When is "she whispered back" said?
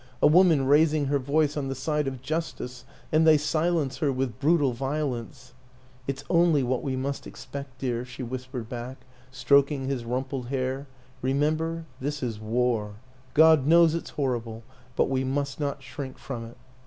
8.03-9.05